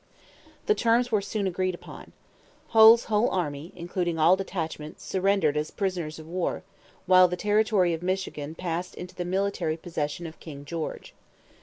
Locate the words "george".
10.65-11.13